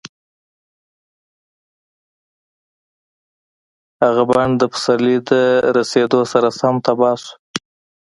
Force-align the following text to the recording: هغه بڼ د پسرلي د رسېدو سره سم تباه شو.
هغه 4.03 4.23
بڼ 4.29 4.49
د 4.57 4.63
پسرلي 4.71 5.17
د 5.29 5.31
رسېدو 5.77 6.21
سره 6.31 6.47
سم 6.59 6.75
تباه 6.85 7.15
شو. 7.23 7.33